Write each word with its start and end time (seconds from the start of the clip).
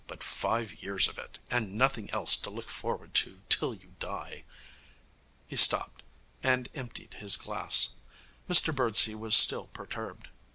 But 0.07 0.23
five 0.23 0.81
years 0.81 1.07
of 1.07 1.19
it, 1.19 1.37
and 1.51 1.75
nothing 1.77 2.09
else 2.09 2.35
to 2.37 2.49
look 2.49 2.71
forward 2.71 3.13
to 3.13 3.43
till 3.49 3.75
you 3.75 3.93
die....' 3.99 4.45
He 5.47 5.55
stopped, 5.55 6.01
and 6.41 6.69
emptied 6.73 7.13
his 7.19 7.37
glass. 7.37 7.97
Mr 8.49 8.75
Birdsey 8.75 9.13
was 9.13 9.35
still 9.37 9.67
perturbed. 9.67 10.29